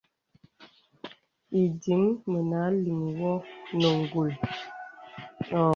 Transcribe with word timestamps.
Ìdìŋ 1.61 2.01
mə 2.31 2.39
aliŋ 2.67 3.01
wɔ 3.19 3.31
nə 3.79 3.87
ǹgùl. 4.01 4.31